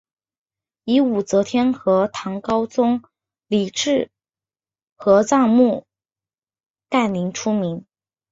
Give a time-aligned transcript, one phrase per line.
[0.83, 3.03] 以武则天和唐高宗
[3.45, 4.09] 李治
[4.95, 5.85] 合葬墓
[6.89, 7.85] 干陵出名。